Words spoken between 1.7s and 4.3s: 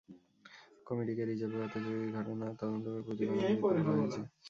চুরির ঘটনা তদন্ত করে প্রতিবেদন দিতে বলা হয়েছে।